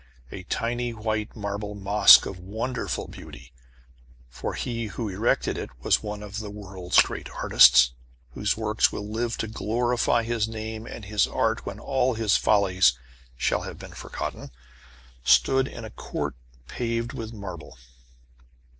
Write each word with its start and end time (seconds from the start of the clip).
A 0.31 0.41
tiny 0.41 0.93
white 0.93 1.35
marble 1.35 1.75
mosque 1.75 2.25
of 2.25 2.39
wonderful 2.39 3.07
beauty 3.07 3.53
for 4.29 4.55
he 4.55 4.87
who 4.87 5.07
erected 5.09 5.59
it 5.59 5.69
was 5.83 6.01
one 6.01 6.23
of 6.23 6.39
the 6.39 6.49
world's 6.49 6.99
great 7.03 7.29
artists, 7.29 7.91
whose 8.31 8.57
works 8.57 8.91
will 8.91 9.07
live 9.07 9.37
to 9.37 9.47
glorify 9.47 10.23
his 10.23 10.47
name 10.47 10.87
and 10.87 11.05
his 11.05 11.27
art 11.27 11.67
when 11.67 11.77
all 11.79 12.15
his 12.15 12.35
follies 12.35 12.93
shall 13.37 13.61
have 13.61 13.77
been 13.77 13.93
forgotten 13.93 14.49
stood 15.23 15.67
in 15.67 15.85
a 15.85 15.91
court 15.91 16.33
paved 16.67 17.13
with 17.13 17.31
marble. 17.31 17.77